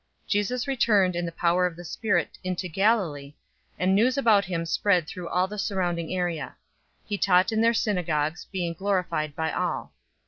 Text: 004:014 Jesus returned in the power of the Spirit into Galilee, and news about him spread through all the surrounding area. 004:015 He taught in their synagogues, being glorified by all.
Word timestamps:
004:014 0.25 0.29
Jesus 0.31 0.67
returned 0.67 1.15
in 1.15 1.27
the 1.27 1.31
power 1.31 1.67
of 1.67 1.75
the 1.75 1.85
Spirit 1.85 2.35
into 2.43 2.67
Galilee, 2.67 3.35
and 3.77 3.93
news 3.93 4.17
about 4.17 4.45
him 4.45 4.65
spread 4.65 5.05
through 5.05 5.29
all 5.29 5.45
the 5.47 5.59
surrounding 5.59 6.11
area. 6.11 6.55
004:015 7.03 7.07
He 7.09 7.17
taught 7.19 7.51
in 7.51 7.61
their 7.61 7.73
synagogues, 7.75 8.45
being 8.51 8.73
glorified 8.73 9.35
by 9.35 9.51
all. 9.51 9.93